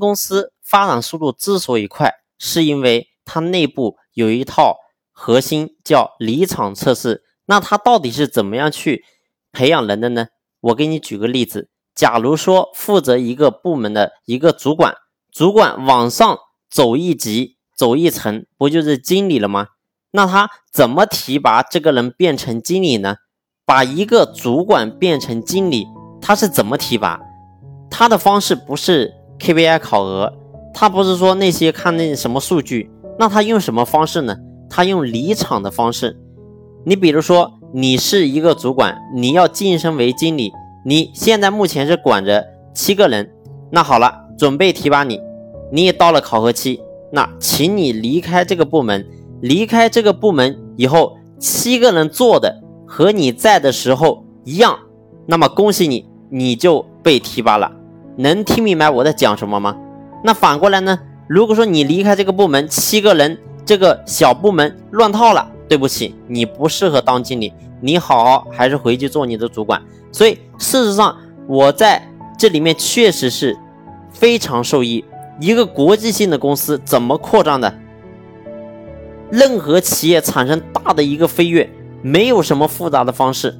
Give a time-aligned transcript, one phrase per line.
[0.00, 4.78] 公司发展速度之所以快，是因为它内部有一套
[5.12, 7.22] 核心叫离场测试。
[7.46, 9.04] 那它到底是怎么样去
[9.52, 10.26] 培养人的呢？
[10.60, 14.94] 我给你举个例子，假如说负责一个部门的一个主管，
[15.30, 16.38] 主管往上
[16.70, 19.68] 走一级、走一层，不就是经理了吗？
[20.12, 23.16] 那他怎么提拔这个人变成经理呢？
[23.64, 25.86] 把一个主管变成经理，
[26.20, 27.20] 他是怎么提拔？
[27.90, 30.32] 他的方式不是 KPI 考核，
[30.74, 34.36] 他不是说那些看那什么数据，那他用什么方式呢？
[34.68, 36.16] 他用离场的方式。
[36.84, 40.52] 你比如说，你是一个主管，你要晋升为经理，
[40.84, 43.30] 你现在目前是管着七个人，
[43.70, 45.20] 那好了，准备提拔你，
[45.72, 49.06] 你也到了考核期，那请你离开这个部门。
[49.40, 54.78] 离开这个部门以后，七个人做的和你在的时候一样，
[55.26, 57.72] 那么恭喜你，你就被提拔了。
[58.16, 59.76] 能听明白我在讲什么吗？
[60.22, 60.98] 那反过来呢？
[61.26, 69.80] 如果说你离开这个部门，七个人这个小部门乱套了，对不起，你不适合当经理，你好还是回去做你的主管。
[70.12, 72.02] 所以事实上，我在
[72.36, 73.56] 这里面确实是
[74.12, 75.04] 非常受益。
[75.40, 77.72] 一个国际性的公司怎么扩张的？
[79.30, 81.70] 任何企业产生大的一个飞跃，
[82.02, 83.56] 没有什么复杂的方式，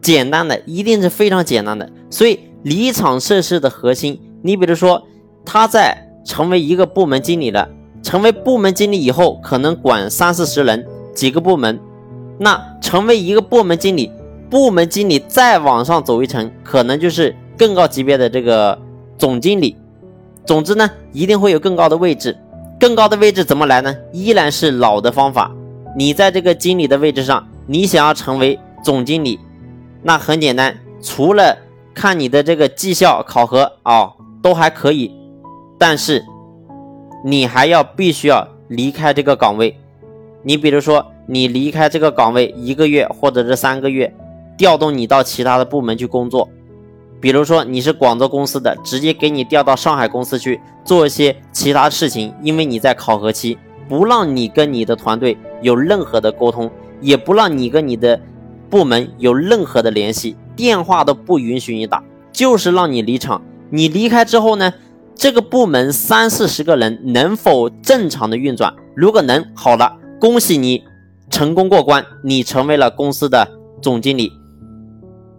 [0.00, 1.90] 简单的一定是非常简单的。
[2.08, 5.02] 所以离场测试的核心，你比如说
[5.44, 7.68] 他在成为一个部门经理了，
[8.02, 11.78] 成为部门经理以后，可能管三四十人几个部门，
[12.38, 14.10] 那成为一个部门经理，
[14.48, 18.78] 部门经理再往上走一层，可能就是更高级别的这个
[19.18, 19.76] 总经理。
[20.44, 22.36] 总之呢，一定会有更高的位置。
[22.80, 23.96] 更高的位置怎么来呢？
[24.12, 25.52] 依然是老的方法。
[25.96, 29.38] 你在这个经理的位置上，你想要成为总经理，
[30.02, 31.56] 那很简单，除了
[31.94, 34.12] 看你的这个绩效考核啊，
[34.42, 35.14] 都还可以，
[35.78, 36.24] 但是
[37.24, 39.76] 你还要必须要离开这个岗位。
[40.42, 44.12] 你比如说，你离开这个岗位一个月或者是三个月，
[44.56, 46.48] 调动你到其他的部门去工作。
[47.20, 53.56] 比如说你是广州公司的，直接给你调到上海公司去做一些其他事情，因为你在考核期，
[53.88, 56.68] 不让你跟你的团队有任何的沟通，
[57.00, 58.20] 也不让你跟你的
[58.68, 62.02] 部门有任何的联系，电话都不允许你打，
[62.32, 63.42] 就是让你离场。
[63.70, 64.72] 你离开之后呢，
[65.14, 68.74] 这个部门三四十个人能否正常的运转？
[68.94, 70.84] 如果能，好了，恭喜你
[71.30, 73.48] 成功过关，你成为了公司的
[73.80, 74.32] 总经理。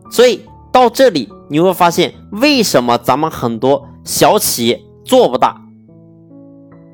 [0.09, 0.41] 所以
[0.71, 1.29] 到这里。
[1.49, 5.61] 你会发现，为什么咱们很多小企业做不大？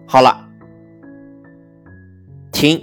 [0.05, 0.47] 好了，
[2.51, 2.81] 停。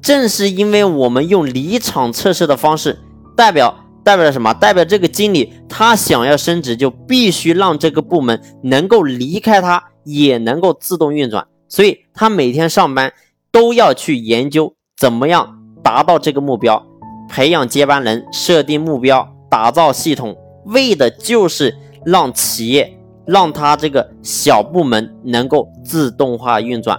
[0.00, 3.00] 正是因为我们用离场测试的方式，
[3.36, 4.54] 代表代表了什么？
[4.54, 11.44] 代表这个经理他想要升职，就必须让这个部门能够离开他，也能够自动运转。
[11.66, 13.12] 所以他每天上班
[13.50, 16.86] 都要去研究怎么样达到这个目标，
[17.28, 20.36] 培养接班人，设定目标，打造系统。
[20.66, 22.96] 为的就是让企业
[23.26, 26.96] 让他这个小部门能够自动化运转，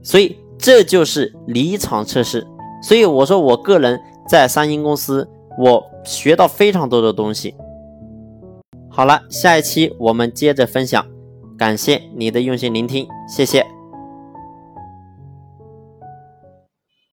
[0.00, 2.46] 所以这就是离场测试。
[2.80, 7.54] 所以我说，我个人在三星公司，我学到非常多的东西。
[8.90, 11.04] 好了，下一期我们接着分享。
[11.56, 13.79] 感谢你的用心聆听，谢谢。